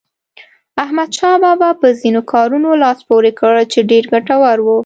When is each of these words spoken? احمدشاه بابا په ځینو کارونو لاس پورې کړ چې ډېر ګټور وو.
احمدشاه 0.83 1.35
بابا 1.43 1.69
په 1.81 1.87
ځینو 1.99 2.21
کارونو 2.31 2.69
لاس 2.83 2.99
پورې 3.09 3.31
کړ 3.39 3.53
چې 3.71 3.79
ډېر 3.91 4.03
ګټور 4.13 4.57
وو. 4.63 4.77